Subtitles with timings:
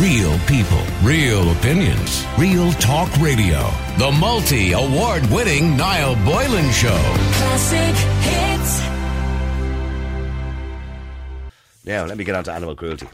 [0.00, 3.70] Real people, real opinions, real talk radio.
[3.96, 7.00] The multi award winning Niall Boylan Show.
[7.32, 8.80] Classic hits.
[11.86, 13.08] Now, let me get on to animal cruelty.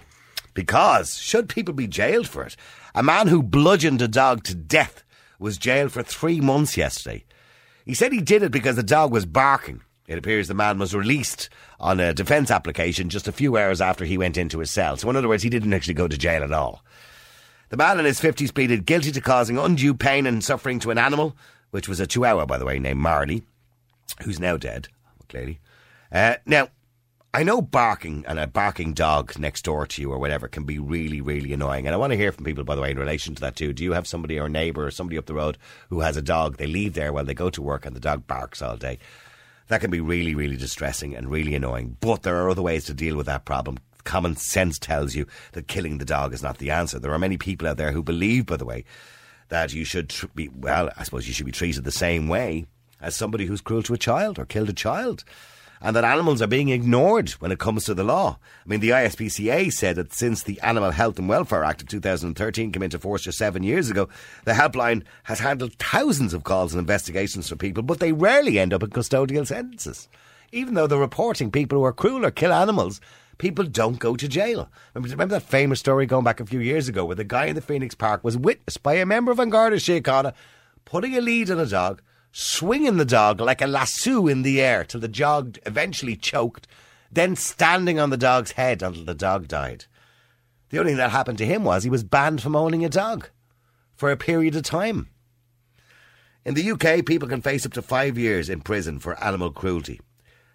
[0.54, 2.56] Because, should people be jailed for it?
[2.96, 5.04] A man who bludgeoned a dog to death
[5.38, 7.24] was jailed for three months yesterday.
[7.87, 9.83] He said he did it because the dog was barking.
[10.13, 11.49] It appears the man was released
[11.81, 14.97] on a defence application just a few hours after he went into his cell.
[14.97, 16.84] So, in other words, he didn't actually go to jail at all.
[17.71, 20.98] The man in his 50s pleaded guilty to causing undue pain and suffering to an
[20.98, 21.35] animal,
[21.71, 23.43] which was a chihuahua, by the way, named Marley,
[24.23, 24.88] who's now dead,
[25.30, 25.59] clearly.
[26.13, 26.69] Uh, now,
[27.35, 30.79] I know barking and a barking dog next door to you or whatever can be
[30.79, 31.87] really, really annoying.
[31.87, 33.73] And I want to hear from people, by the way, in relation to that too.
[33.73, 35.57] Do you have somebody or a neighbour or somebody up the road
[35.88, 36.59] who has a dog?
[36.59, 38.99] They leave there while they go to work and the dog barks all day.
[39.73, 41.97] That can be really, really distressing and really annoying.
[42.01, 43.79] But there are other ways to deal with that problem.
[44.05, 46.99] Common sense tells you that killing the dog is not the answer.
[46.99, 48.85] There are many people out there who believe, by the way,
[49.49, 52.66] that you should tr- be, well, I suppose you should be treated the same way
[53.01, 55.24] as somebody who's cruel to a child or killed a child
[55.83, 58.38] and that animals are being ignored when it comes to the law.
[58.65, 62.71] I mean, the ISPCA said that since the Animal Health and Welfare Act of 2013
[62.71, 64.08] came into force just seven years ago,
[64.44, 68.72] the helpline has handled thousands of calls and investigations for people, but they rarely end
[68.72, 70.08] up in custodial sentences.
[70.52, 73.00] Even though they're reporting people who are cruel or kill animals,
[73.39, 74.70] people don't go to jail.
[74.94, 77.61] Remember, that famous story going back a few years ago where the guy in the
[77.61, 80.33] Phoenix Park was witnessed by a member of An Garda Síochána
[80.84, 82.02] putting a lead on a dog
[82.33, 86.66] swinging the dog like a lasso in the air till the dog eventually choked,
[87.11, 89.84] then standing on the dog's head until the dog died.
[90.70, 93.28] The only thing that happened to him was he was banned from owning a dog
[93.94, 95.08] for a period of time.
[96.44, 100.00] In the UK, people can face up to five years in prison for animal cruelty.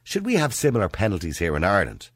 [0.03, 2.09] Should we have similar penalties here in Ireland?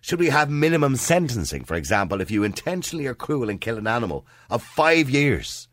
[0.00, 3.86] Should we have minimum sentencing, for example, if you intentionally are cruel and kill an
[3.86, 5.68] animal, of five years?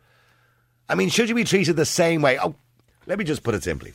[0.88, 2.40] I mean, should you be treated the same way?
[2.40, 2.56] Oh,
[3.06, 3.94] let me just put it simply.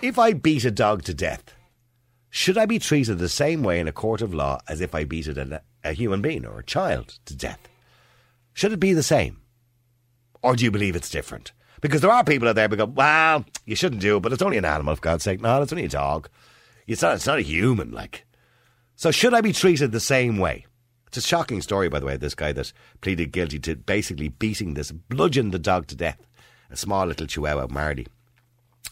[0.00, 1.54] If I beat a dog to death,
[2.30, 5.04] should I be treated the same way in a court of law as if I
[5.04, 5.62] beat a,
[5.92, 7.68] human being or a child to death?
[8.52, 9.42] Should it be the same?
[10.42, 11.52] Or do you believe it's different?
[11.80, 14.42] Because there are people out there who go, well, you shouldn't do it, but it's
[14.42, 15.40] only an animal, for God's sake.
[15.40, 16.28] No, it's only a dog.
[16.86, 18.24] It's not, it's not a human, like.
[18.96, 20.66] So should I be treated the same way?
[21.08, 22.72] It's a shocking story, by the way, this guy that
[23.02, 26.26] pleaded guilty to basically beating this, bludgeoned the dog to death
[26.72, 28.06] a small little chihuahua, Marley.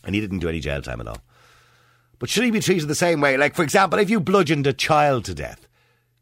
[0.05, 1.23] And he didn't do any jail time at all.
[2.19, 3.37] But should he be treated the same way?
[3.37, 5.67] Like, for example, if you bludgeoned a child to death,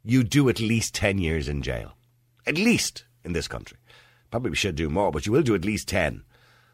[0.05, 1.95] you do at least 10 years in jail.
[2.47, 3.79] At least in this country.
[4.31, 6.23] Probably should do more, but you will do at least 10.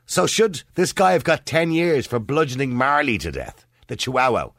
[0.06, 4.51] So should this guy have got 10 years for bludgeoning Marley to death, the chihuahua?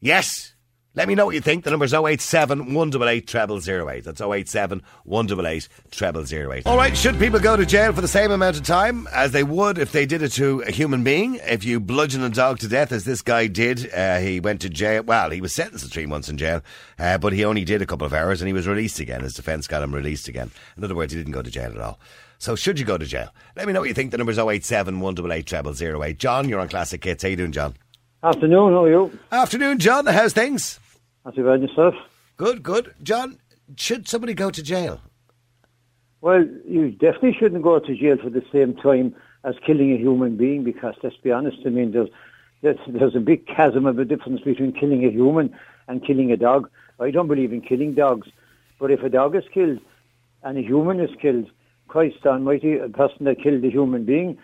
[0.00, 0.51] Yes,
[0.94, 1.64] let me know what you think.
[1.64, 4.04] The number's 087 188 0008.
[4.04, 6.66] That's 087 188 0008.
[6.66, 9.42] All right, should people go to jail for the same amount of time as they
[9.42, 11.36] would if they did it to a human being?
[11.46, 14.68] If you bludgeon a dog to death, as this guy did, uh, he went to
[14.68, 15.02] jail.
[15.02, 16.60] Well, he was sentenced to three months in jail,
[16.98, 19.22] uh, but he only did a couple of hours and he was released again.
[19.22, 20.50] His defence got him released again.
[20.76, 21.98] In other words, he didn't go to jail at all.
[22.38, 23.32] So should you go to jail?
[23.56, 24.10] Let me know what you think.
[24.10, 26.18] The number's 087 188 0008.
[26.18, 27.22] John, you're on Classic Hits.
[27.22, 27.74] How you doing, John?
[28.24, 29.18] Afternoon, how are you?
[29.30, 30.06] Afternoon, John.
[30.06, 30.78] How's things?
[31.24, 31.94] Not too bad yourself.
[32.36, 32.94] Good, good.
[33.02, 33.38] John,
[33.76, 35.00] should somebody go to jail?
[36.20, 40.36] Well, you definitely shouldn't go to jail for the same time as killing a human
[40.36, 42.08] being because, let's be honest, I mean, there's,
[42.62, 45.54] there's, there's a big chasm of a difference between killing a human
[45.88, 46.70] and killing a dog.
[47.00, 48.28] I don't believe in killing dogs,
[48.78, 49.80] but if a dog is killed
[50.44, 51.50] and a human is killed,
[51.88, 54.38] Christ Almighty, a person that killed a human being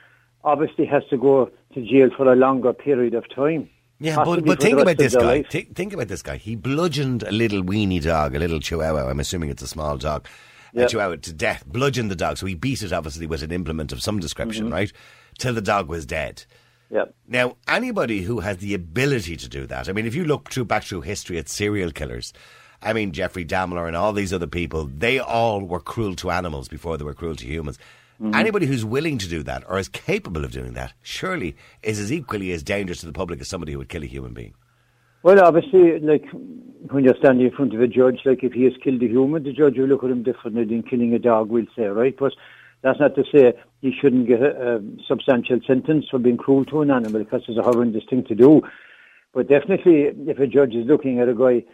[0.45, 3.71] obviously has to go to jail for a longer period of time.
[4.01, 5.43] Yeah, but, but think about this guy.
[5.43, 6.37] Think, think, about this guy.
[6.37, 9.09] He bludgeoned a little weeny dog, a little chihuahua.
[9.09, 10.27] I'm assuming it's a small dog.
[10.73, 10.87] Yep.
[10.87, 11.65] A chihuahua to death.
[11.67, 12.39] Bludgeoned the dog.
[12.39, 14.75] So he beat it, obviously, with an implement of some description, mm-hmm.
[14.75, 14.93] right?
[15.39, 16.45] Till the dog was dead.
[16.91, 17.15] Yep.
[17.27, 20.67] Now, anybody who has the ability to do that, I mean, if you look through
[20.67, 22.33] back through history at serial killers,
[22.81, 26.69] I mean, Jeffrey Dahmer and all these other people, they all were cruel to animals
[26.69, 27.79] before they were cruel to humans.
[28.21, 28.35] Mm-hmm.
[28.35, 32.13] Anybody who's willing to do that or is capable of doing that surely is as
[32.13, 34.55] equally as dangerous to the public as somebody who would kill a human being.
[35.23, 36.25] Well, obviously, like
[36.91, 39.43] when you're standing in front of a judge, like if he has killed a human,
[39.43, 42.17] the judge will look at him differently than killing a dog, we'll say, right?
[42.17, 42.33] But
[42.83, 46.83] that's not to say he shouldn't get a, a substantial sentence for being cruel to
[46.83, 48.63] an animal because it's a horrendous thing to do.
[49.33, 51.65] But definitely, if a judge is looking at a guy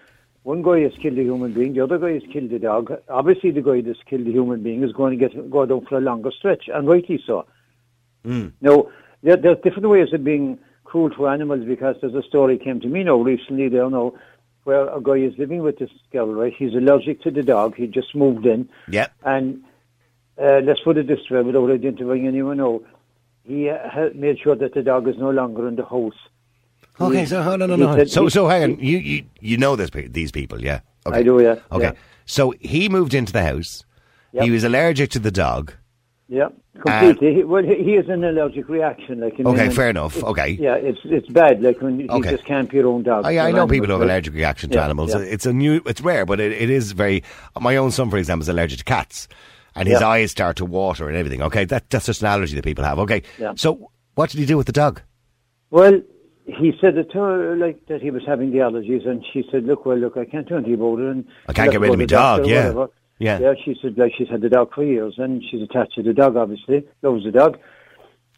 [0.45, 2.93] one guy has killed a human being, the other guy has killed a dog.
[3.09, 5.97] Obviously, the guy that's killed a human being is going to get go down for
[5.99, 7.47] a longer stretch, and rightly so.
[8.27, 8.53] Mm.
[8.61, 8.87] Now,
[9.23, 12.89] there, there's different ways of being cruel to animals because there's a story came to
[12.89, 13.69] me now recently.
[13.69, 14.13] There now
[14.65, 16.53] where a guy is living with this girl, right?
[16.57, 17.77] He's allergic to the dog.
[17.77, 18.69] He just moved in.
[18.89, 19.09] Yeah.
[19.23, 19.63] And
[20.39, 22.85] uh, let's put it this way, without identifying anyone, no.
[23.45, 26.17] He uh, made sure that the dog is no longer in the house.
[27.01, 28.05] Okay, He- so hold on, no, he no.
[28.05, 28.75] So, he- so hang on.
[28.79, 30.81] he- You, you, you know this, these people, yeah?
[31.07, 31.19] Okay.
[31.19, 31.57] I do, yeah.
[31.73, 31.85] Okay.
[31.87, 31.93] yeah.
[32.27, 33.85] So he moved into the house.
[34.33, 34.45] Yep.
[34.45, 35.73] He was allergic to the dog.
[36.29, 36.49] Yeah,
[36.81, 37.35] completely.
[37.35, 39.21] He- well, he, he has an allergic reaction.
[39.21, 40.23] Like, I mean, Okay, fair enough.
[40.23, 40.51] Okay.
[40.61, 41.63] Yeah, it's it's bad.
[41.63, 42.31] Like when you Okay.
[42.31, 43.27] just can't be your own dog.
[43.27, 45.11] Oh, yeah, I know people who have allergic reaction to Yeah, animals.
[45.15, 45.21] yeah.
[45.21, 47.23] It's a new, it's rare, but it, it is very.
[47.61, 49.29] My own son, for example, is allergic to cats,
[49.77, 50.09] and his Yeah.
[50.09, 51.43] eyes start to water and everything.
[51.43, 52.99] Okay, that that's just an allergy that people have.
[53.01, 53.53] Okay, Yeah.
[53.57, 55.03] so what did he do with the dog?
[55.71, 56.01] Well,
[56.47, 59.65] he said it to her like that he was having the allergies, and she said,
[59.65, 61.99] "Look, well, look, I can't do anything about it." And I can't get rid of
[61.99, 62.69] my the dog, yeah.
[62.69, 62.91] whatever.
[63.19, 63.39] Yeah.
[63.39, 63.55] yeah.
[63.65, 66.37] She said, like she's had the dog for years, and she's attached to the dog.
[66.37, 67.59] Obviously, loves the dog.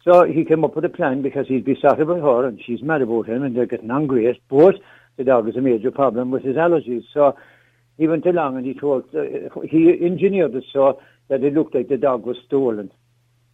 [0.03, 2.81] So he came up with a plan because he'd be sorry about her, and she's
[2.81, 4.27] mad about him, and they're getting angry.
[4.27, 4.75] at- But
[5.17, 7.03] the dog is a major problem with his allergies.
[7.13, 7.35] So
[7.97, 9.23] he went along and he told uh,
[9.67, 12.91] he engineered it so that it looked like the dog was stolen.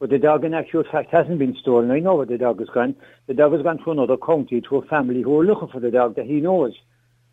[0.03, 1.89] But the dog, in actual fact, hasn't been stolen.
[1.89, 2.93] I know where the dog has gone.
[3.27, 5.91] The dog has gone to another county to a family who are looking for the
[5.91, 6.73] dog that he knows,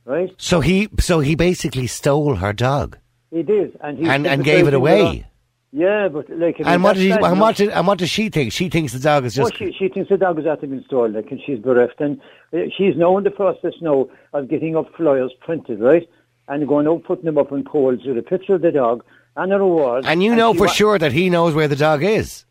[0.04, 0.30] right?
[0.38, 2.96] So he, so he basically stole her dog
[3.32, 5.26] He did, and he and and gave it away.
[5.72, 8.08] Yeah, but like, I mean, And what did he, and what did, and what does
[8.08, 8.52] she think?
[8.52, 9.58] She thinks the dog is Well, just.
[9.58, 12.00] she, she thinks the dog has actually been stolen, like, and she's bereft.
[12.00, 12.20] And
[12.52, 16.08] uh, she's now in the process now of getting up flyers printed, right?
[16.46, 19.02] And going out putting them up on poles with a picture of the dog
[19.34, 20.04] and a reward.
[20.06, 22.44] and you know for wa- sure that he knows where the dog is.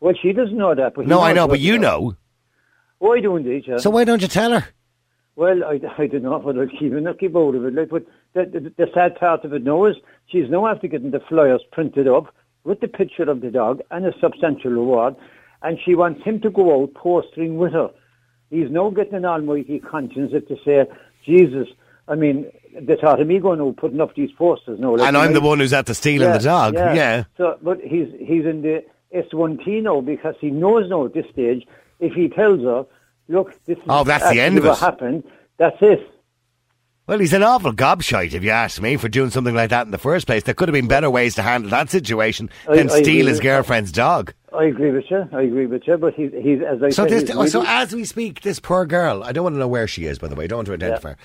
[0.00, 0.94] Well, she doesn't know that.
[0.94, 2.16] But No, I know, but you know.
[3.00, 3.78] Oh, I do indeed, yeah.
[3.78, 4.66] So why don't you tell her?
[5.36, 7.74] Well, I, I don't know whether I'll keep or keep out of it.
[7.74, 8.04] Like, but
[8.34, 9.94] the, the, the sad part of it now is
[10.26, 12.34] she's now after getting the flyers printed up
[12.64, 15.14] with the picture of the dog and a substantial reward,
[15.62, 17.90] and she wants him to go out postering with her.
[18.50, 20.86] He's now getting an almighty conscience to say,
[21.24, 21.68] Jesus,
[22.08, 24.96] I mean, the thought of me going out putting up these posters now.
[24.96, 26.74] like, And I'm you the one who's at the stealing the dog.
[26.74, 27.24] Yeah.
[27.36, 31.66] So, but he's he's in the S1T because he knows now at this stage
[32.00, 32.84] if he tells her,
[33.28, 34.80] look, this is Oh, that's the end of what it.
[34.80, 35.24] happened.
[35.56, 36.08] That's it.
[37.06, 39.92] Well, he's an awful gobshite, if you ask me, for doing something like that in
[39.92, 40.42] the first place.
[40.42, 43.90] There could have been better ways to handle that situation than I steal his girlfriend's
[43.92, 44.34] dog.
[44.52, 45.26] I agree with you.
[45.32, 45.96] I agree with you.
[45.96, 48.84] But he's he's as I So, said, this, oh, so as we speak, this poor
[48.84, 50.66] girl, I don't want to know where she is, by the way, I don't want
[50.68, 51.16] to identify her.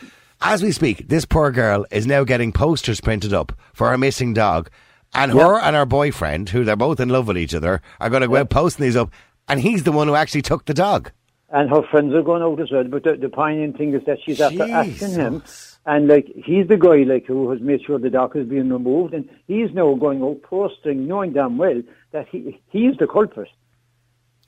[0.41, 4.33] As we speak, this poor girl is now getting posters printed up for her missing
[4.33, 4.69] dog.
[5.15, 8.21] And her and her boyfriend, who they're both in love with each other, are going
[8.21, 9.12] to go out posting these up.
[9.48, 11.12] And he's the one who actually took the dog.
[11.50, 12.83] and her friends are going out as well.
[12.86, 15.44] But the, the poignant thing is that she's after asking him,
[15.86, 19.13] and like he's the guy like who has made sure the dog is being removed,
[19.13, 21.81] and he's now going out posting, knowing damn well
[22.12, 23.50] that he he's the culprit.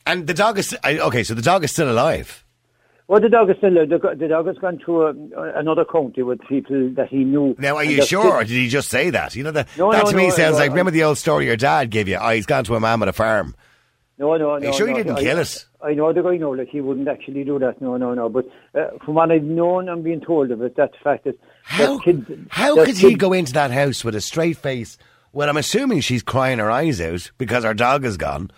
[0.06, 0.76] And the dog is.
[0.84, 2.45] Okay, so the dog is still alive.
[3.08, 5.14] Well, the dog is still the, the dog has gone to a,
[5.60, 7.56] another county with people that he knew.
[7.60, 9.36] Now, are you sure, or did he just say that?
[9.36, 11.46] You know, that, No, that no, to me no, sounds like, remember the old story
[11.46, 12.18] your dad gave you?
[12.20, 13.56] Oh, he's gone to a man with a farm.
[14.18, 14.72] No, no, you no.
[14.72, 15.66] sure he didn't I, kill it?
[15.84, 16.38] I know the guy.
[16.38, 17.82] No, like he wouldn't actually do that.
[17.82, 18.30] No, no, no.
[18.30, 21.98] But uh, from what I've known and been told of it, that fact that How,
[21.98, 24.98] that kids, how that could he go into that house with a straight face?
[25.34, 28.52] Well, I'm assuming she's crying her eyes out because her dog is gone.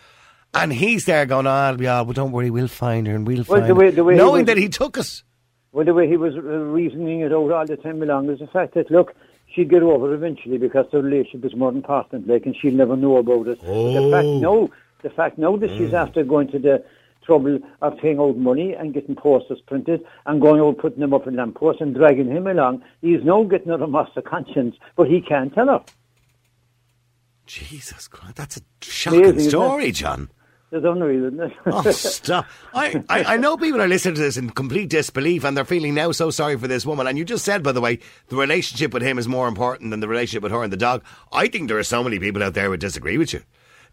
[0.61, 3.59] And he's there going, oh, yeah, well, don't worry, we'll find her and we'll Well,
[3.59, 3.91] find the way- her.
[3.91, 5.23] the way he Knowing was- that he took us.
[5.71, 8.47] Well, the way he was uh, reasoning it out all the time along is the
[8.47, 9.13] fact that look,
[9.53, 13.17] she'd get over eventually because the relationship is more important, like, and she'll never know
[13.17, 13.59] about it.
[13.61, 14.69] But The fact no,
[15.03, 16.83] the fact now that she's after going to the
[17.23, 21.27] trouble of paying out money and getting posters printed and going out putting them up
[21.27, 25.21] in lampposts and dragging him along, he's now getting a remorse of conscience, but he
[25.21, 25.81] can't tell her.
[27.45, 30.29] Jesus Christ, that's a shocking Amazing, story, John.
[30.71, 31.53] Unreal, isn't it?
[31.65, 32.45] Oh, stop.
[32.73, 35.93] I, I, I know people are listening to this in complete disbelief and they're feeling
[35.93, 37.07] now so sorry for this woman.
[37.07, 40.01] And you just said, by the way, the relationship with him is more important than
[40.01, 41.03] the relationship with her and the dog.
[41.31, 43.43] I think there are so many people out there who would disagree with you.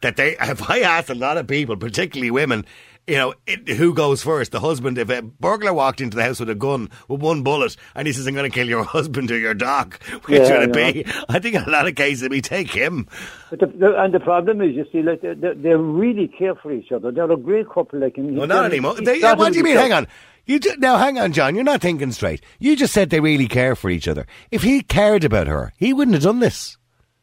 [0.01, 2.67] That they, if I asked a lot of people, particularly women,
[3.07, 4.53] you know, it, who goes first?
[4.53, 4.99] The husband.
[4.99, 8.13] If a burglar walked into the house with a gun with one bullet and he
[8.13, 9.95] says, I'm going to kill your husband or your dog,
[10.25, 11.13] which Yeah, would it be?
[11.29, 13.07] I think in a lot of cases we take him.
[13.51, 16.55] But the, the, and the problem is, you see, like they, they, they really care
[16.55, 17.13] for each other.
[17.13, 18.01] They're a great couple.
[18.01, 18.97] Like, and Well, not anymore.
[18.99, 19.77] he They, what do you mean?
[19.77, 20.07] Hang on.
[20.47, 21.55] You now, hang on, John.
[21.55, 22.43] You're not thinking straight.
[22.59, 24.27] You just said they really care for each other.
[24.51, 26.77] If he cared about her, he wouldn't have done this.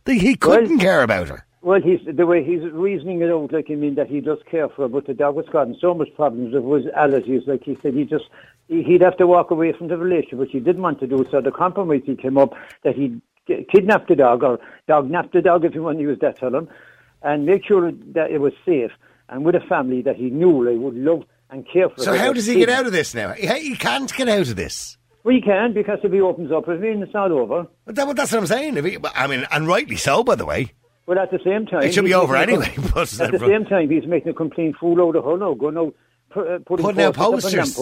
[0.06, 1.46] He couldn't care about her.
[1.64, 4.68] Well, he's the way he's reasoning it out, like I mean that he does care
[4.68, 7.48] for her, but the dog was causing so much problems with his allergies.
[7.48, 8.26] Like he said, he just
[8.68, 11.24] he- he'd have to walk away from the relationship, which he didn't want to do.
[11.30, 12.54] So the compromise he came up
[12.84, 13.22] that he'd
[13.72, 16.68] kidnap the dog or dog the dog if you want to use that term,
[17.22, 18.92] and make sure that it was safe
[19.30, 22.02] and with a family that he knew like would love and care for.
[22.02, 23.34] So how does he get out of this now?
[23.34, 24.98] He, he can't get out of this.
[25.24, 27.68] We can because if he opens up, I mean, it's not over.
[27.86, 28.78] But that, that's what I'm saying.
[28.78, 30.72] If he, I mean, and rightly so, by the way.
[31.12, 34.06] But at the same time, It should be over anyway, at the same time, he's
[34.06, 35.54] making a complete fool out of her now.
[35.56, 35.94] Going out,
[36.34, 37.78] uh, putting, Putting out posters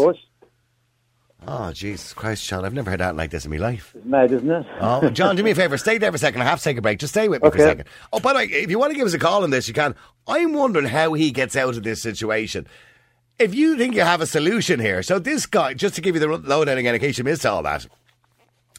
[1.48, 3.94] Oh, Jesus Christ, Sean, I've never heard that like this in my life.
[3.96, 4.66] It's mad, isn't it?
[4.82, 5.78] Oh, John, do me a favour.
[5.78, 6.42] Stay there for a second.
[6.42, 6.98] I have to take a break.
[6.98, 7.86] Just stay with me for a second.
[8.12, 9.76] Oh, by the way, if you want to give us a call on this, you
[9.76, 9.94] can.
[10.28, 12.66] I'm wondering how he gets out of this situation.
[13.38, 16.20] If you think you have a solution here, so this guy, just to give you
[16.20, 17.86] the lowdown again, in case you missed all that,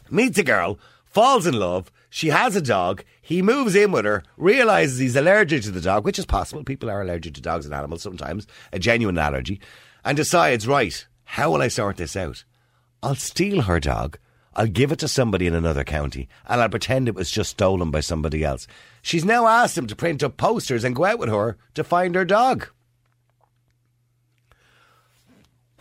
[0.09, 1.89] meets a girl, falls in love.
[2.09, 3.05] She has a dog.
[3.31, 6.65] He moves in with her, realizes he's allergic to the dog, which is possible.
[6.65, 9.61] People are allergic to dogs and animals sometimes, a genuine allergy,
[10.03, 12.43] and decides, right, how will I sort this out?
[13.01, 14.17] I'll steal her dog.
[14.53, 17.89] I'll give it to somebody in another county, and I'll pretend it was just stolen
[17.89, 18.67] by somebody else.
[19.01, 22.15] She's now asked him to print up posters and go out with her to find
[22.15, 22.67] her dog.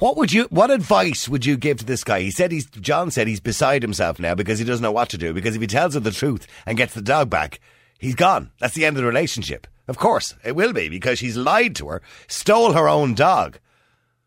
[0.00, 0.44] What would you?
[0.44, 2.20] What advice would you give to this guy?
[2.22, 2.64] He said he's.
[2.64, 5.34] John said he's beside himself now because he doesn't know what to do.
[5.34, 7.60] Because if he tells her the truth and gets the dog back,
[7.98, 8.50] he's gone.
[8.60, 9.66] That's the end of the relationship.
[9.86, 13.58] Of course, it will be because she's lied to her, stole her own dog.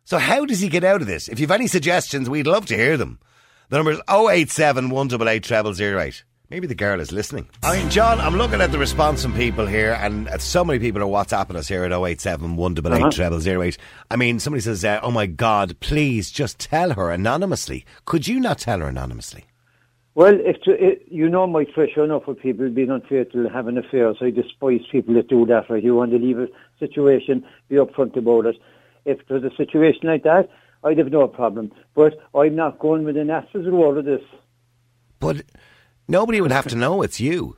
[0.05, 1.27] So how does he get out of this?
[1.27, 3.17] If you've any suggestions, we'd love to hear them.
[3.69, 6.23] The number is 087 188 0008.
[6.49, 7.49] Maybe the girl is listening.
[7.63, 10.77] I mean, John, I'm looking at the response from people here, and uh, so many
[10.77, 13.77] people are WhatsApping us here at 087 188 0008.
[14.11, 17.85] I mean, somebody says, uh, Oh my God, please just tell her anonymously.
[18.05, 19.45] Could you not tell her anonymously?
[20.15, 24.17] Well, if to, it, you know my pressure enough for people being unfaithful, having affairs.
[24.21, 25.69] I despise people that do that.
[25.69, 26.47] Right, you want to leave a
[26.77, 28.57] situation, be upfront about it.
[29.05, 30.49] If there's a situation like that,
[30.83, 31.71] I'd have no problem.
[31.95, 34.21] But I'm not going with an ass's roll of this.
[35.19, 35.43] But
[36.13, 37.57] nobody would have to know it's you.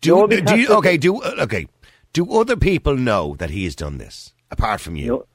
[0.00, 1.66] Do, do you, okay, do, uh, okay.
[2.14, 5.06] Do other people know that he has done this, apart from you?
[5.08, 5.26] No,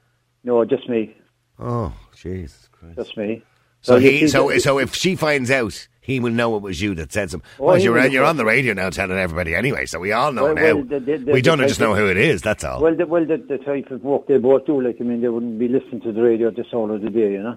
[0.42, 1.14] no, just me,
[1.58, 2.96] Oh, Jesus Christ.
[2.96, 3.42] just me.
[3.82, 6.94] So you he, so so if she finds out, he will know it was you
[6.96, 7.48] that said something.
[7.58, 10.44] Well, Well, you're you're on the radio now telling everybody anyway, so we all know
[10.44, 10.62] Well, now.
[10.74, 12.42] well, the- the- the- we don't just know who it is.
[12.42, 12.82] That's all.
[12.82, 15.28] Well, the, well, the, the type of work they both do, like I mean, they
[15.28, 17.56] wouldn't be listening to the radio at this hour of the day, you know.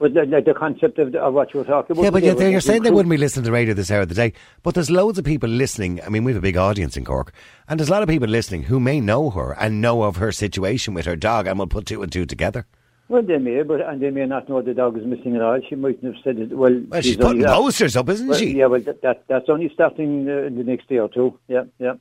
[0.00, 2.04] But the, the, the concept of, of what you were talking about.
[2.04, 4.08] yeah, but you're, you're saying they wouldn't be listening to the radio this hour of
[4.08, 4.32] the day.
[4.62, 6.00] But there's loads of people listening.
[6.04, 7.32] I mean, we have a big audience in Cork,
[7.68, 10.30] and there's a lot of people listening who may know her and know of her
[10.30, 12.64] situation with her dog, and will put two and two together.
[13.08, 15.58] Well, they may, but and they may not know the dog is missing at all.
[15.68, 16.50] She mightn't have said it.
[16.56, 18.56] Well, Well, she's putting that- posters up, isn't Well, she?
[18.56, 21.36] Yeah, well, that, that that's only starting uh, in the next day or two.
[21.48, 21.94] Yeah, yeah.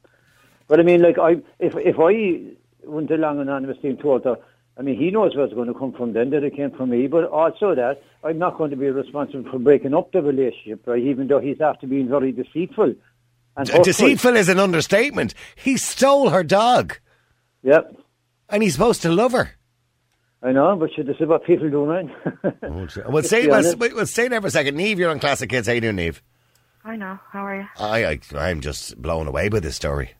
[0.68, 2.52] But I mean, like, I if if I
[2.86, 4.36] went along anonymously and told her,
[4.80, 6.92] I mean, he knows where it's going to come from then, that it came from
[6.92, 10.86] me, but also that I'm not going to be responsible for breaking up the relationship,
[10.86, 12.94] right, even though he's after being very deceitful.
[13.56, 15.34] And D- Deceitful is an understatement.
[15.56, 17.00] He stole her dog,
[17.64, 17.96] Yep.
[18.50, 19.52] and he's supposed to love her.
[20.44, 22.12] I know, but shit, this is what people do, man.
[22.64, 23.82] Oh, well, stay, be well, honest.
[23.82, 24.76] s- well, stay there for a second.
[24.78, 25.68] Neve, you're on Classic Hits.
[25.68, 26.22] How you doing, Neve?
[26.86, 27.18] I know.
[27.32, 27.68] How are you?
[27.80, 28.20] I, I,
[28.50, 30.12] I'm just blown away by this story.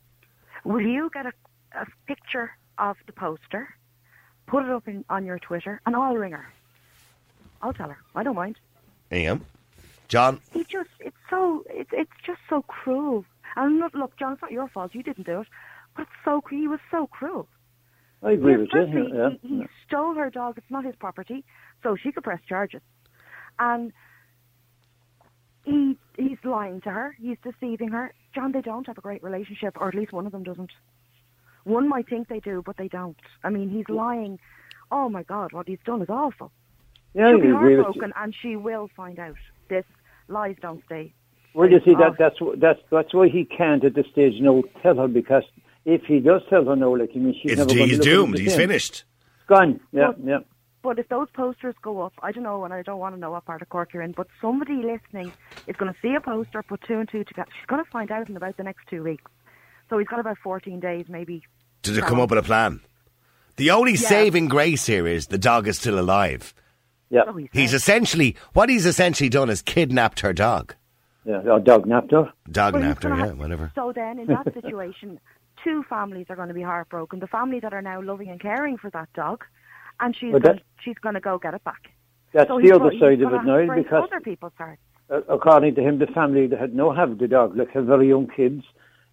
[0.64, 1.32] Will you get a,
[1.80, 3.68] a picture of the poster,
[4.48, 6.46] put it up in, on your Twitter, and I'll ring her.
[7.62, 7.98] I'll tell her.
[8.14, 8.58] I don't mind.
[9.12, 9.44] Am,
[10.08, 13.24] John, He just, it's so, it's it's just so cruel.
[13.56, 14.94] And look, look, John, it's not your fault.
[14.94, 15.46] You didn't do it.
[15.96, 17.48] But it's so, cru- he was so cruel.
[18.22, 18.80] I agree Yes, with you.
[18.80, 20.58] firstly, Yeah, he, he stole her dog.
[20.58, 21.44] It's not his property,
[21.82, 22.80] so she could press charges.
[23.58, 23.92] And
[25.64, 27.16] he he's lying to her.
[27.20, 28.12] He's deceiving her.
[28.34, 30.70] John, they don't have a great relationship, or at least one of them doesn't.
[31.68, 33.16] One might think they do, but they don't.
[33.44, 34.38] I mean, he's lying.
[34.90, 36.50] Oh my God, what he's done is awful.
[37.14, 37.82] yeah, She'll be agree with you.
[37.82, 39.36] heartbroken, and she will find out.
[39.68, 39.84] This
[40.28, 41.12] lies don't stay.
[41.52, 44.62] Well, you see, that, that's wh- that's that's why he can't at this stage no
[44.82, 45.42] tell her because
[45.84, 48.04] if he does tell her no, like I mean, she's it's, never going he's to
[48.04, 48.38] look at him doomed.
[48.38, 49.04] He's finished.
[49.46, 49.80] Gone.
[49.92, 50.38] Yeah, Well, yeah.
[50.82, 53.32] But if those posters go up, I don't know, and I don't want to know
[53.32, 55.32] what part of Cork you're in, but somebody listening
[55.66, 57.50] is going to see a poster, put two and two together.
[57.58, 59.30] She's going to find out in about the next two weeks.
[59.90, 61.42] So he's got about 14 days, maybe.
[61.82, 62.80] Did it come up with a plan?
[63.56, 66.54] The only saving grace here is the dog is still alive.
[67.10, 70.74] Yeah, he's He's essentially what he's essentially done is kidnapped her dog.
[71.24, 71.40] yeah.
[71.40, 72.30] Or dog napped her.
[72.50, 73.72] Dog Well, napped her, yeah, whatever.
[73.74, 75.18] So then, in that situation,
[75.64, 77.20] two families are going to be heartbroken.
[77.20, 79.44] The family that are now loving and caring for that dog,
[80.00, 81.88] and she's But going, that- she's going to go get it back.
[82.34, 84.82] That's so the other go- side of it have now because other people's hearts.
[85.10, 88.08] uh, according to him, the family that had no have the dog, like have very
[88.08, 88.64] young kids,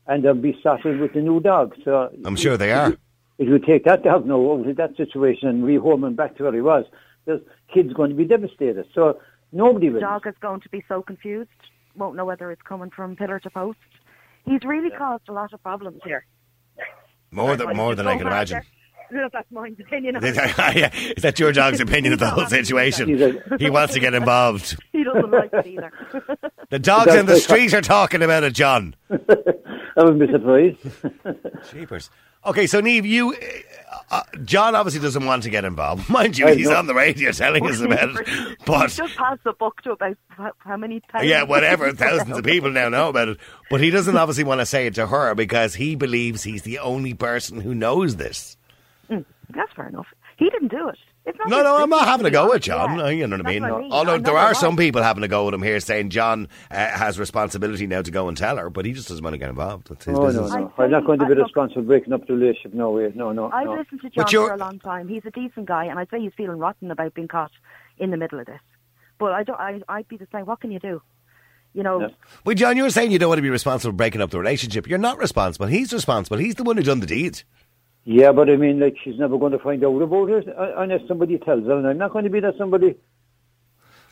[0.07, 1.75] and they'll be saddled with the new dog.
[1.83, 2.95] So I'm sure they are.
[3.37, 6.43] If you take that dog now out of that situation and rehome him back to
[6.43, 6.85] where he was,
[7.25, 7.43] the
[7.73, 8.85] kids going to be devastated.
[8.93, 9.19] So
[9.51, 10.01] nobody The will.
[10.01, 11.49] dog is going to be so confused,
[11.95, 13.79] won't know whether it's coming from pillar to post.
[14.45, 16.25] He's really caused a lot of problems here.
[17.31, 18.61] More than more than I can imagine.
[19.11, 19.29] there.
[19.33, 20.15] That's mine's opinion.
[20.23, 23.21] Oh, yeah, Is that your dog's opinion of the whole situation?
[23.21, 24.77] A- He wants to get involved.
[24.91, 25.91] he doesn't like it either.
[26.69, 28.95] The dogs in the like- street are talking about it, John.
[29.97, 31.71] I wouldn't be surprised.
[31.73, 32.09] Jeepers.
[32.45, 36.07] Okay, so Neve, you, uh, uh, John obviously doesn't want to get involved.
[36.09, 36.75] Mind you, I he's know.
[36.75, 38.27] on the radio telling us about it.
[38.27, 41.27] He's But just passed the book to about how, how many times?
[41.27, 43.37] yeah, whatever, thousands of people now know about it.
[43.71, 46.77] But he doesn't obviously want to say it to her because he believes he's the
[46.79, 48.57] only person who knows this.
[49.09, 50.07] That's fair enough.
[50.37, 50.99] He didn't do it.
[51.25, 52.61] It's not No, no, I'm not having to a go with.
[52.61, 52.97] John.
[52.99, 53.05] Yeah.
[53.05, 53.63] uh, You know what I mean?
[53.63, 53.91] what I mean.
[53.91, 56.75] Although I'm there are some people having a go with him here saying John uh,
[56.75, 59.49] has responsibility now to go and tell her, but he just doesn't want to get
[59.49, 59.87] involved.
[59.89, 60.51] That's his Oh, no, business.
[60.51, 60.73] no.
[60.77, 62.73] I'd I'm not going to be I- responsible for breaking up the relationship.
[62.73, 63.11] No way.
[63.15, 63.73] No, no, I've no.
[63.73, 65.07] listened to John for a long time.
[65.07, 67.51] He's a decent guy, and I'd say he's feeling rotten about being caught
[67.97, 68.59] in the middle of this.
[69.17, 69.59] But I don't.
[69.59, 70.45] I, I'd be the same.
[70.45, 71.01] What can you do?
[71.73, 72.07] You know, Yeah.
[72.45, 74.39] Well, John, you were saying you don't want to be responsible for breaking up the
[74.39, 74.87] relationship.
[74.87, 75.65] You're not responsible.
[75.67, 76.37] He's responsible.
[76.37, 77.41] He's the one who done the deed.
[78.05, 81.01] Yeah, but I mean, like, she's never going to find out about it uh, unless
[81.07, 82.95] somebody tells her, and I'm not going to be that somebody.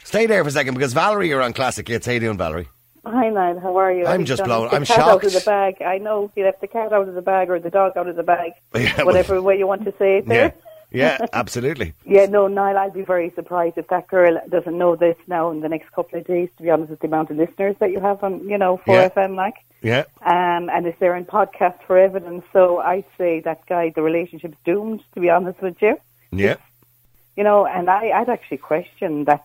[0.03, 2.05] Stay there for a second because Valerie, you're on Classic Hits.
[2.07, 2.67] How you doing, Valerie?
[3.05, 3.59] Hi, Niall.
[3.59, 4.05] How are you?
[4.05, 5.45] I'm He's just done blown- I'm cat out of shocked.
[5.45, 5.81] the bag.
[5.81, 8.15] I know he left the cat out of the bag or the dog out of
[8.15, 8.53] the bag.
[8.75, 10.53] Yeah, well- Whatever way you want to say it Yeah, there.
[10.93, 11.93] Yeah, absolutely.
[12.05, 15.61] Yeah, no, Niall, I'd be very surprised if that girl doesn't know this now in
[15.61, 17.99] the next couple of days, to be honest with the amount of listeners that you
[17.99, 19.55] have on, you know, 4FM, like.
[19.81, 22.45] Yeah, Um, and it's there in podcast for evidence.
[22.53, 25.97] So I'd say that guy, the relationship's doomed, to be honest with you.
[26.31, 26.55] yeah.
[27.35, 29.43] You know, and I, I'd actually question that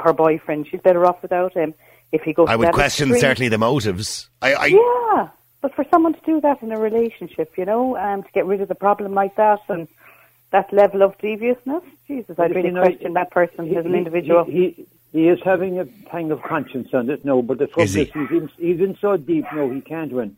[0.00, 1.74] her boyfriend, she's better off without him
[2.12, 3.20] if he goes I would question extreme.
[3.20, 4.28] certainly the motives.
[4.42, 5.28] I, I Yeah,
[5.60, 8.60] but for someone to do that in a relationship, you know, um, to get rid
[8.60, 9.88] of the problem like that and
[10.52, 13.94] that level of deviousness, Jesus, I'd You really know, question that person he- as an
[13.94, 14.44] individual.
[14.44, 17.82] He, he, he is having a pang of conscience on it, no, but the trouble
[17.82, 18.20] Is is, he?
[18.20, 20.36] he's, in, he's in so deep, no, he can't win.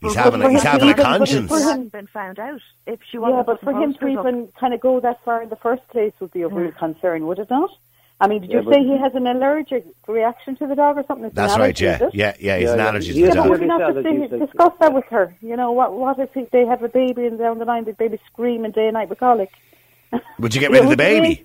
[0.00, 1.48] he's Well, having a, he's for having a but conscience.
[1.50, 2.60] for him- hadn't been found out.
[2.86, 4.26] If she yeah, wasn't but for him to posters up.
[4.26, 7.26] even kind of go that far in the first place would be a real concern,
[7.26, 7.70] would it not?
[8.20, 10.96] I mean, did Yeah, you but- say he has an allergic reaction to the dog
[10.98, 11.26] or something?
[11.26, 11.82] It's an That's right.
[11.82, 12.56] allergy, Yeah, yeah, yeah.
[12.58, 12.86] He's Yeah, an yeah.
[12.88, 13.48] allergy He to the Yeah, dog.
[13.50, 15.34] would you not Serious say- discuss that with her?
[15.40, 18.20] You know, what what if they have a baby and down the line the baby's
[18.32, 19.50] screaming day and night with colic?
[20.40, 21.22] Would you get rid of the Yeah, would you?
[21.34, 21.44] baby?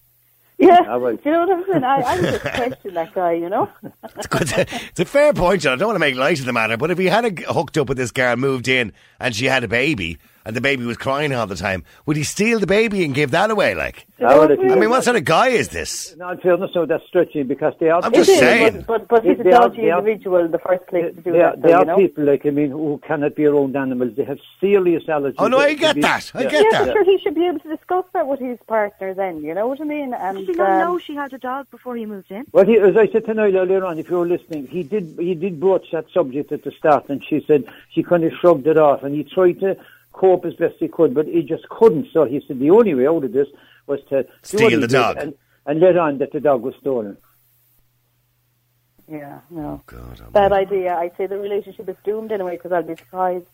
[0.60, 1.16] Yeah, Ah, well.
[1.16, 1.84] do you know what I'm saying?
[1.84, 3.68] I, I would just question that guy, you know?
[4.16, 4.54] It's, good.
[4.58, 5.74] it's a fair point, John.
[5.74, 7.78] I don't want to make light of the matter, but if he had a, hooked
[7.78, 10.98] up with this girl, moved in, and she had a baby, and the baby was
[10.98, 13.76] crying all the time, would he steal the baby and give that away?
[13.76, 16.16] Like, well, if he- I mean, what sort of guy is this?
[16.18, 18.02] No, in fairness, no, that's stretching because they are.
[18.04, 18.84] I'm just is, saying.
[18.88, 21.22] But, but, but he's a They are- dodgy are- individual in the first place to
[21.22, 21.96] do They that, they though, are know?
[21.98, 24.16] people like I mean who cannot be around animals.
[24.16, 25.36] They have serious allergies.
[25.38, 26.32] Oh no, I They- get they- that.
[26.34, 26.50] I yeah.
[26.50, 26.94] get yeah, that.
[26.94, 29.82] sure, he should be able to discuss that with his partner then, you know what
[29.82, 30.14] I mean?
[30.14, 32.46] And, Did she not um, know she had a dog before he moved in?
[32.52, 35.16] Well, he, as I said to Niall earlier on, if you were listening, he did
[35.20, 38.68] he did broach that subject at the start, and she said she kind of shrugged
[38.68, 39.76] it off, and he tried to
[40.14, 42.08] cope as best he could, but he just couldn't.
[42.14, 43.48] So he said the only way out of this
[43.88, 45.18] was to Steal the dog.
[45.18, 45.34] and,
[45.66, 47.18] and let on that the dog was stolen.
[49.12, 49.82] Yeah, no.
[49.82, 50.96] Oh, God, I'm- Bad idea.
[50.96, 53.46] I'd say the relationship is doomed anyway because I'll be surprised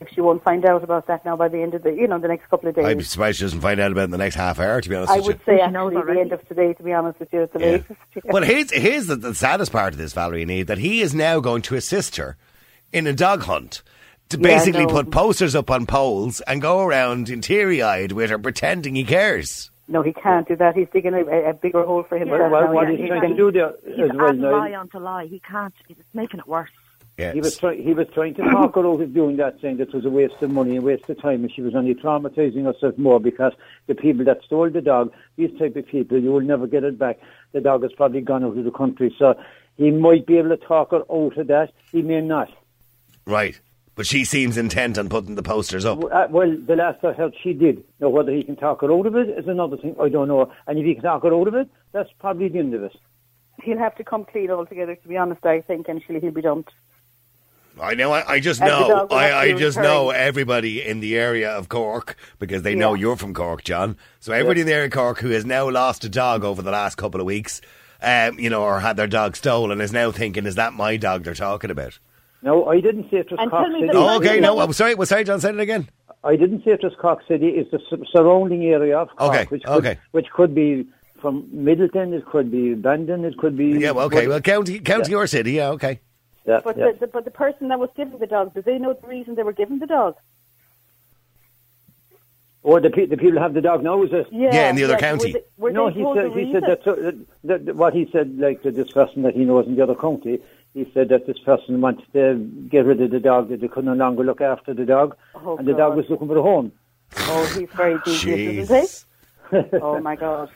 [0.00, 2.18] if she won't find out about that now by the end of the, you know,
[2.18, 2.84] the next couple of days.
[2.86, 4.88] I'd be surprised she doesn't find out about it in the next half hour, to
[4.88, 5.42] be honest I with would you.
[5.46, 7.66] say She actually the end of today, to be honest with you, at the Yeah.
[7.66, 8.00] latest.
[8.24, 11.38] Well, here's, here's the, the saddest part of this, Valerie Need, that he is now
[11.38, 12.36] going to assist her
[12.92, 13.82] in a dog hunt
[14.34, 14.92] to Yeah, basically no.
[14.92, 19.04] put posters up on poles and go around in teary eyed with her pretending he
[19.04, 19.70] cares.
[19.86, 20.74] No, he can't do that.
[20.76, 22.40] He's digging a, a bigger hole for himself.
[22.40, 22.72] Well, well, now.
[22.72, 24.68] what He- he's he trying can- to do there uh, He's as well, adding lie
[24.70, 25.26] Niall, onto lie.
[25.26, 25.74] He can't.
[25.88, 26.70] It's making it worse.
[27.16, 27.32] Yes.
[27.34, 29.88] he was trying he was trying to talk her out of doing that, saying that
[29.90, 32.64] it was a waste of money and waste of time, and she was only traumatizing
[32.64, 33.52] herself more because
[33.86, 36.98] the people that stole the dog, these type of people, you will never get it
[36.98, 37.20] back.
[37.52, 39.38] The dog has probably gone out of the country, so
[39.76, 41.72] he might be able to talk her out of that.
[41.92, 42.50] He may not.
[43.26, 43.60] Right.
[43.96, 46.02] But she seems intent on putting the posters up.
[46.02, 47.84] Uh, well, the last I heard, she did.
[48.00, 49.94] Now, whether he can talk her out of it is another thing.
[50.00, 50.52] I don't know.
[50.66, 52.96] And if he can talk her out of it, that's probably the end of it.
[53.62, 56.42] He'll have to come clean altogether, to be honest, I think, and she'll, he'll be
[56.42, 56.72] dumped.
[57.80, 58.12] I know.
[58.12, 58.88] I, I just know.
[58.88, 59.92] dog will have I, I just return.
[59.92, 63.96] know everybody in the area of Cork because they know you're from Cork, John.
[64.20, 66.70] So everybody in the area of Cork who has now lost a dog over the
[66.70, 67.60] last couple of weeks,
[68.00, 71.24] um, you know, or had their dog stolen, is now thinking, "Is that my dog
[71.24, 71.98] they're talking about?"
[72.44, 73.92] No, I didn't say it was And Cork tell me City.
[73.92, 74.38] the- Oh, okay.
[74.38, 74.94] No, I'm sorry.
[74.94, 75.40] Well, sorry, John.
[75.40, 75.88] said it again.
[76.22, 77.48] I didn't say it was Cork City.
[77.48, 77.80] It's the
[78.12, 79.98] surrounding area of Cork, Okay, which, could, okay.
[80.12, 80.86] which could be
[81.20, 83.68] from Midleton, it could be Bandon, it could be...
[83.84, 83.92] Yeah.
[83.92, 84.28] Well, okay.
[84.28, 85.18] Well, county, county, Yeah.
[85.18, 85.52] or city.
[85.52, 85.70] Yeah.
[85.70, 86.00] Okay.
[86.46, 86.92] yeah, But, yeah.
[86.92, 89.34] the, the, but the person that was given the dog, did they know the reason
[89.34, 90.16] they were given the dog?
[92.62, 94.26] Or the, pe- the people have the dog now, is it?
[94.32, 95.32] Yeah, in the other county.
[95.32, 96.82] Were they, were no, he said, the he said reason?
[96.84, 99.82] that, that, that what he said, like to this person that he knows in the
[99.82, 100.40] other county,
[100.74, 102.34] he said that this person wanted to
[102.68, 105.56] get rid of the dog, that they could no longer look after the dog, Oh,
[105.56, 106.72] and the dog was looking for a home.
[107.16, 109.06] Oh, he's very devious, isn't
[109.70, 109.76] he?
[109.80, 110.50] Oh my God.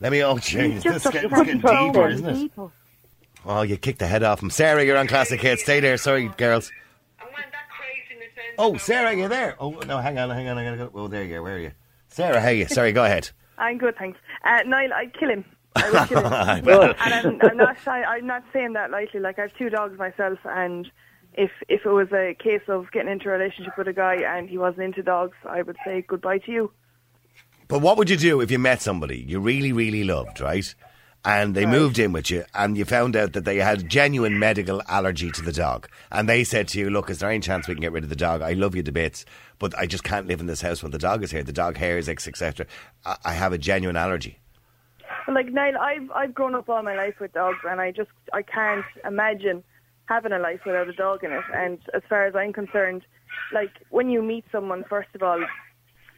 [0.00, 0.22] Let me.
[0.22, 0.72] Oh, jeez.
[0.74, 2.34] He's This just such getting, getting deeper, isn't it?
[2.34, 2.72] people.
[3.44, 4.50] Oh, you kicked the head off him.
[4.50, 5.62] Sarah, you're on Classic Hits.
[5.62, 5.96] Stay there.
[5.96, 6.70] Sorry, girls.
[8.58, 9.56] Oh, Sarah, you're there.
[9.60, 10.58] Oh, no, hang on, hang on.
[10.58, 10.90] I gotta go.
[10.94, 11.42] Oh, there you are.
[11.42, 11.72] Where are you?
[12.08, 12.66] Sarah, how are you?
[12.66, 13.30] Sorry, go ahead.
[13.56, 14.18] I'm good, thanks.
[14.44, 15.44] Uh, Niall, I'd kill him.
[15.84, 16.64] I would kill him.
[16.64, 19.20] Well, and I'm, I'm not I, I'm not saying that lightly.
[19.20, 20.90] Like I have two dogs myself, and
[21.34, 24.48] if if it was a case of getting into a relationship with a guy and
[24.48, 26.72] he wasn't into dogs, I would say goodbye to you.
[27.68, 30.74] But what would you do if you met somebody you really, really loved, right?
[31.24, 34.80] And they moved in with you, and you found out that they had genuine medical
[34.88, 35.88] allergy to the dog.
[36.12, 38.08] And they said to you, Look, is there any chance we can get rid of
[38.08, 38.40] the dog?
[38.40, 39.24] I love you to bits,
[39.58, 41.42] but I just can't live in this house when the dog is here.
[41.42, 42.66] The dog hairs, etc.
[43.04, 44.38] I, I have a genuine allergy.
[45.28, 48.08] But like Niall, I've I've grown up all my life with dogs, and I just
[48.32, 49.62] I can't imagine
[50.06, 51.44] having a life without a dog in it.
[51.54, 53.02] And as far as I'm concerned,
[53.52, 55.38] like when you meet someone, first of all,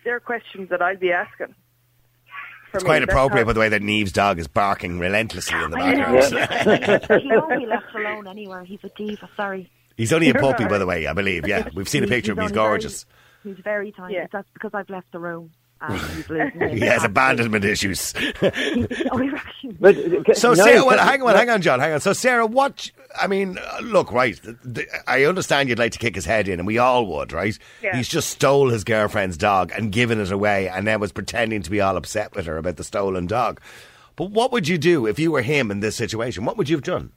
[0.04, 1.56] there are questions that I'd be asking.
[2.72, 2.86] It's me.
[2.86, 5.76] quite That's appropriate, how- by the way, that Neve's dog is barking relentlessly in the
[5.78, 7.10] I background.
[7.10, 7.18] know.
[7.18, 8.62] he won't be left alone anywhere.
[8.62, 9.28] He's a diva.
[9.36, 9.68] Sorry.
[9.96, 11.48] He's only a puppy, by the way, I believe.
[11.48, 12.42] Yeah, we've seen a He's- picture of him.
[12.44, 13.06] He's only very- gorgeous.
[13.42, 14.14] He's very tiny.
[14.14, 14.28] Yeah.
[14.30, 15.50] That's because I've left the room.
[15.82, 16.72] And he's losing it.
[16.74, 18.12] He has abandonment issues.
[19.12, 22.00] Oh, he actually- But, So, Niall, Sarah, well, hang on, hang on, John, hang on.
[22.00, 22.90] So, Sarah, what?
[23.20, 24.40] I mean, uh, look, right.
[24.42, 27.32] th- th- I understand you'd like to kick his head in, and we all would,
[27.32, 27.58] right?
[27.82, 27.96] Yeah.
[27.96, 31.70] He's just stole his girlfriend's dog and given it away, and then was pretending to
[31.70, 33.60] be all upset with her about the stolen dog.
[34.16, 36.44] But what would you do if you were him in this situation?
[36.44, 37.12] What would you have done?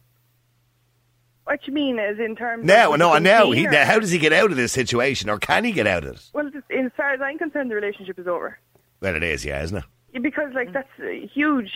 [1.46, 4.12] What you mean is in terms Now, of no, being now, he, now, how does
[4.12, 6.22] he get out of this situation, or can he get out of it?
[6.34, 8.58] Well, just- as far as I'm concerned, the relationship is over.
[9.02, 9.84] Well, it is, yeah, isn't it?
[10.14, 11.72] Yeah, Because like that's a huge,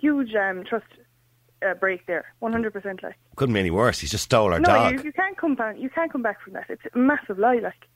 [0.00, 0.86] huge um, trust
[1.66, 2.24] uh, break there.
[2.40, 3.02] One hundred percent.
[3.02, 4.00] Like Couldn't be any worse.
[4.00, 4.92] He's just stole our no, dog.
[4.94, 5.76] you, you can't come back.
[5.78, 6.66] You can't come back from that.
[6.68, 7.60] It's a massive lie.
[7.62, 7.86] Like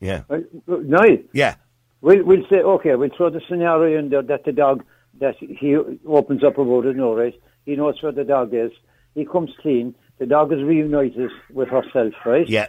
[0.00, 1.56] Yeah, Uh, Niall, yeah.
[2.00, 4.84] we'll, we'll say, okay, we'll throw the scenario in there that the dog,
[5.20, 7.34] that he opens up about it, no, right?
[7.66, 8.72] He knows where the dog is.
[9.14, 9.94] He comes clean.
[10.18, 12.48] The dog is reunited with herself, right?
[12.48, 12.66] Yeah.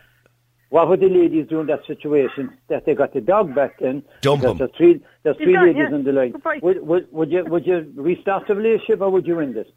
[0.69, 2.49] What would the ladies do in that situation?
[2.69, 4.03] That they got the dog back then?
[4.21, 4.57] Dump There's him.
[4.57, 5.95] There's three, there's three gone, ladies yeah.
[5.95, 6.31] on the line.
[6.31, 6.59] Goodbye.
[6.61, 9.67] Would, would, would you would you restart the relationship or would you end it?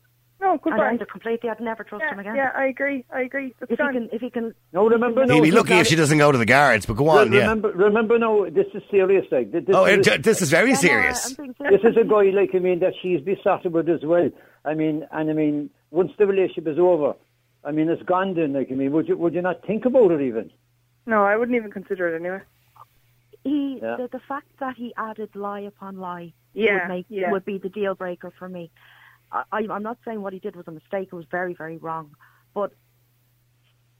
[0.40, 0.88] no, I'd goodbye.
[0.90, 1.51] end it completely.
[1.51, 2.37] I'd never trust him again.
[2.37, 3.05] yeah, I agree.
[3.12, 3.55] I agree.
[3.59, 4.55] That's If he can, if he can.
[4.72, 5.35] No, remember, no.
[5.35, 7.42] He'd be lucky if she doesn't go to the guards, but go on, Re- yeah.
[7.42, 8.48] Remember, remember, no.
[8.48, 9.27] This is serious.
[9.31, 11.38] Like this, Oh, is, it, this is very Yeah, no, serious.
[11.38, 14.31] I'm this is a guy like I mean that she's besotted with as well.
[14.64, 17.14] I mean, and I mean, once the relationship is over,
[17.64, 18.35] I mean, it's gone.
[18.35, 20.51] Then, like I mean, would you would you not think about it even?
[21.06, 22.40] No, I wouldn't even consider it anyway.
[23.44, 23.96] He, Yeah.
[23.96, 27.30] the, the fact that he added lie upon lie Yeah, would make yeah.
[27.30, 28.70] would be the deal breaker for me.
[29.30, 31.76] I, I, I'm not saying what he did was a mistake; it was very, very
[31.76, 32.14] wrong.
[32.54, 32.72] But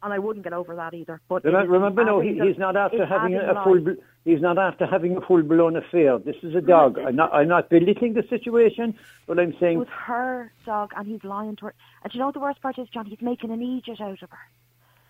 [0.03, 1.21] and I wouldn't get over that either.
[1.29, 3.81] But Remember, remember no, he, he's not after having a, a full.
[4.25, 6.19] He's not after having a full blown affair.
[6.19, 6.99] This is a dog.
[6.99, 7.33] I'm not.
[7.33, 8.95] I'm not belittling the situation,
[9.27, 11.75] but I'm It saying was her dog, and he's lying to her.
[12.03, 13.07] And do you know what the worst part is, John?
[13.07, 14.39] He's making an idiot out of her.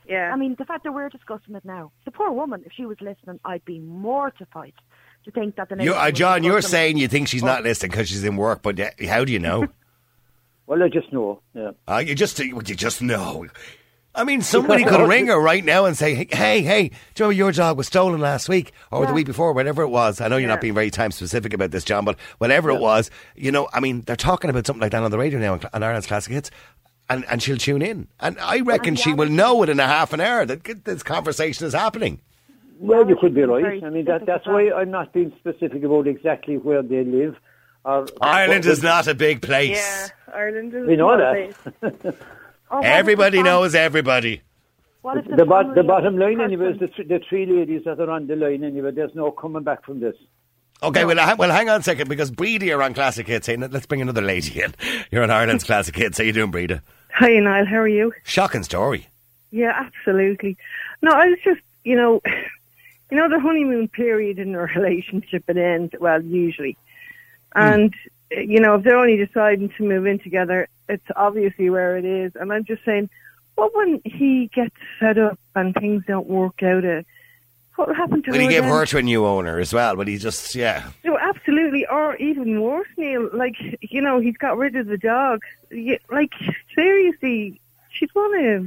[0.08, 0.30] Yeah.
[0.32, 2.96] I mean, the fact that we're discussing it now, the poor woman, if she was
[3.00, 4.72] listening, I'd be mortified
[5.24, 7.90] to think that the You, uh, John, you're discussing- saying you think she's not listening
[7.90, 9.68] because she's in work, but uh, how do you know?
[10.66, 11.40] well, I just know.
[11.54, 11.72] Yeah.
[11.86, 13.46] uh, you just you just know.
[14.14, 17.32] I mean, somebody could ring her right now and say, "Hey, hey, do you remember
[17.34, 20.38] your dog was stolen last week or the week before, whatever it was?" I know
[20.38, 23.68] you're not being very time specific about this, John, but whatever it was, you know,
[23.72, 26.06] I mean, they're talking about something like that on the radio now on, on Ireland's
[26.06, 26.50] Classic Hits.
[27.10, 28.06] And, and she'll tune in.
[28.20, 31.02] And I reckon And she will other- know within a half an hour that this
[31.02, 32.20] conversation is happening.
[32.78, 33.82] Well, you could be right.
[33.82, 34.70] I mean, that, that's why.
[34.70, 37.36] I'm not being specific about exactly where they live.
[37.84, 39.78] Or, Ireland is not a big place.
[39.78, 40.86] yeah, Ireland is.
[40.86, 41.90] We know not a that.
[42.02, 42.14] place.
[42.70, 44.42] Oh, Everybody knows everybody.
[45.00, 47.84] What the, The, bot- the bottom this line, anyway, is the, th- the three ladies
[47.86, 48.90] that are on the line, anyway.
[48.90, 50.14] There's no coming back from this.
[50.80, 53.48] Okay, well, ha- well, hang on a second because Breeda are on Classic Hits.
[53.48, 54.74] Hey, let's bring another lady in.
[55.10, 56.18] You're on Ireland's Classic Hits.
[56.18, 56.82] How you doing, Breeda?
[57.14, 57.66] Hi, Niall.
[57.66, 58.12] How are you?
[58.22, 59.08] Shocking story.
[59.50, 60.56] Yeah, absolutely.
[61.02, 62.20] No, I was just, you know,
[63.10, 66.76] you know, the honeymoon period in a relationship it ends well usually,
[67.54, 67.92] and
[68.36, 72.04] uh, you know, if they're only deciding to move in together, it's obviously where it
[72.04, 72.32] is.
[72.36, 73.10] And I'm just saying,
[73.56, 76.84] what when he gets fed up and things don't work out?
[76.84, 77.02] Uh,
[77.78, 78.42] what will happen to Well, her?
[78.42, 78.72] he gave then?
[78.72, 80.90] her to a new owner as well, but he just, yeah.
[81.04, 83.30] No, absolutely, or even worse, Niall.
[83.32, 85.42] Like you know, he's got rid of the dog.
[86.10, 86.32] Like
[86.74, 87.60] seriously,
[87.90, 88.66] she's one of.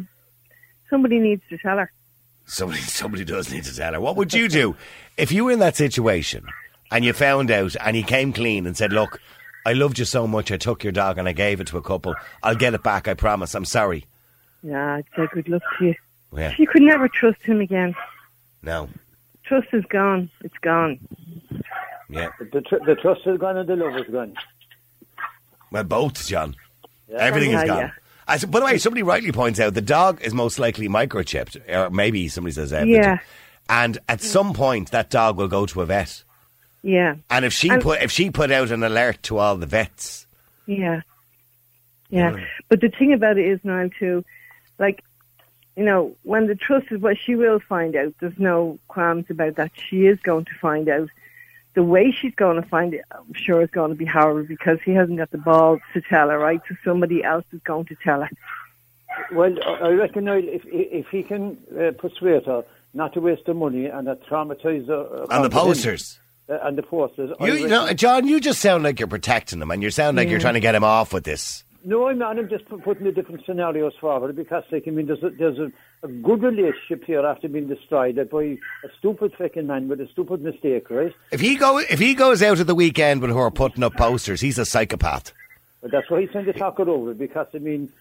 [0.90, 1.92] Somebody needs to tell her.
[2.46, 4.02] Somebody, somebody does need to tell her.
[4.02, 4.76] What would you do
[5.18, 6.46] if you were in that situation
[6.92, 9.22] and you found out and he came clean and said, look,
[9.66, 11.82] I loved you so much, I took your dog and I gave it to a
[11.82, 12.14] couple.
[12.44, 13.56] I'll get it back, I promise.
[13.56, 14.06] I'm sorry.
[14.64, 15.96] Yeah, I'd say good luck to you.
[16.36, 17.96] Yeah, You could never trust him again.
[18.64, 18.90] No.
[19.46, 20.30] Trust is gone.
[20.44, 21.00] It's gone.
[22.10, 22.30] Yeah.
[22.40, 24.34] The, tr- the trust is gone and the love is gone.
[25.72, 26.56] Well, both, John.
[27.14, 27.78] Everything is gone.
[27.78, 27.92] yeah.
[28.28, 31.70] I s- by the way, somebody rightly points out the dog is most likely microchipped,
[31.70, 32.88] or maybe somebody says that.
[32.88, 33.20] Yeah.
[33.70, 34.24] And at mm.
[34.24, 36.24] some point, that dog will go to a vet.
[36.84, 39.68] Yeah, And if she And- put if she put out an alert to all the
[39.68, 40.26] vets,
[40.66, 41.02] yeah,
[42.10, 42.32] yeah.
[42.32, 42.48] Mm.
[42.70, 44.26] But the thing about it is now too,
[44.80, 45.04] like,
[45.76, 48.14] you know, when the trust is what she will find out.
[48.20, 49.72] There's no qualms about that.
[49.76, 51.10] She is going to find out.
[51.74, 54.80] The way she's going to find it, I'm sure, is going to be horrible because
[54.84, 56.60] he hasn't got the balls to tell her, right?
[56.68, 58.30] So somebody else is going to tell her.
[59.32, 63.46] Well, I I reckon now if if he can uh, persuade her not to waste
[63.46, 65.26] the money and not traumatise her.
[65.30, 66.20] And the posters.
[66.50, 67.32] Uh, and the posters.
[67.40, 70.18] I You, you know, John, you just sound like you're protecting him, and you sound
[70.18, 71.64] like you're trying to get him off with this.
[71.84, 72.38] No, I'm not.
[72.38, 75.72] I'm just putting the different scenarios forward because, like, I mean, there's a, there's a,
[76.04, 78.58] a good relationship here after being destroyed by a
[79.00, 81.14] stupid fucking man with a stupid mistake, right?
[81.32, 84.42] If he go, if he goes out at the weekend with her putting up posters,
[84.42, 85.34] he's a psychopath.
[85.82, 87.92] But that's why he's trying to talk it over because, I mean,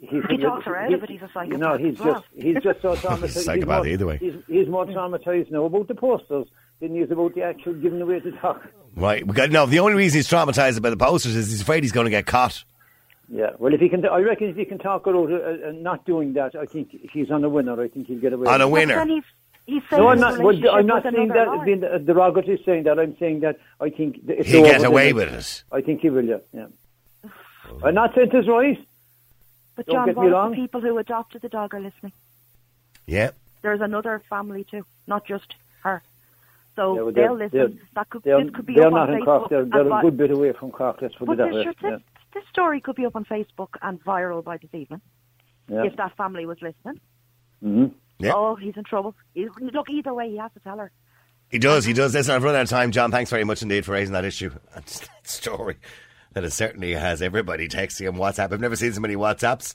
[0.00, 2.14] he's He talks her out of it, he's a psychopath No, he's as well.
[2.14, 3.22] just he's just so traumatized.
[3.22, 4.18] He's a psychopath more, either way.
[4.18, 6.46] He's, he's more traumatized now about the posters
[6.80, 8.60] than he is about the actual giving away the dog.
[8.96, 9.26] Right?
[9.26, 11.92] We got, no, the only reason he's traumatized about the posters is he's afraid he's
[11.92, 12.64] going to get caught.
[13.32, 16.04] Yeah, well, if he can, I reckon if he can talk her out uh, not
[16.04, 17.80] doing that, I think he's on a winner.
[17.80, 18.48] I think he'll get away.
[18.48, 18.94] On a winner.
[18.96, 19.24] But then he's,
[19.66, 20.38] he's saying No, I'm his not.
[20.42, 21.46] Well, I'm not saying that.
[21.46, 21.64] lie.
[21.64, 22.98] Being the, derogatory saying that.
[22.98, 25.62] I'm saying that I think that if He'll they're get away the- with it.
[25.70, 26.24] I think he will.
[26.24, 26.66] Yeah, yeah.
[27.84, 28.84] I'm not saying it's right.
[29.76, 30.50] But Don't John, get what me wrong.
[30.50, 32.12] the people who adopted the dog are listening?
[33.06, 33.30] Yeah.
[33.62, 36.02] There's another family too, not just her.
[36.74, 37.80] So Yeah, well, they'll they're- listen.
[37.94, 39.24] that could, They're, this could be they're up not on in Facebook.
[39.38, 39.50] Cork.
[39.50, 41.00] They're, they're a good bit away from Cork.
[41.00, 41.72] Let's put But it that this, way.
[41.80, 41.98] sure, Yeah.
[42.32, 45.00] This, this story could be up on Facebook and viral by this evening
[45.68, 45.84] Yeah.
[45.84, 47.00] if that family was listening.
[47.62, 47.86] hmm
[48.18, 48.32] Yeah.
[48.34, 49.14] Oh, he's in trouble.
[49.34, 50.90] He, look, either way, he has to tell her.
[51.50, 52.14] He does, he does.
[52.14, 53.10] Listen, I've run out of time, John.
[53.10, 54.50] Thanks very much indeed for raising that issue.
[54.74, 55.76] And that story
[56.32, 58.52] that it certainly has everybody texting him WhatsApp.
[58.52, 59.74] I've never seen so many WhatsApps.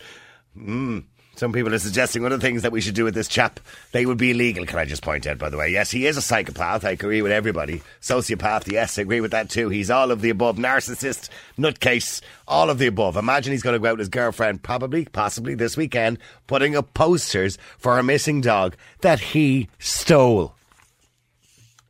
[0.57, 1.03] Mm.
[1.35, 3.59] Some people are suggesting other things that we should do with this chap.
[3.91, 5.69] They would be illegal, can I just point out, by the way.
[5.69, 6.85] Yes, he is a psychopath.
[6.85, 7.81] I agree with everybody.
[8.01, 9.69] Sociopath, yes, I agree with that too.
[9.69, 10.57] He's all of the above.
[10.57, 13.17] Narcissist, nutcase, all of the above.
[13.17, 16.93] Imagine he's going to go out with his girlfriend, probably, possibly this weekend, putting up
[16.93, 20.55] posters for a missing dog that he stole.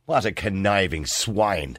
[0.06, 1.78] What a conniving swine.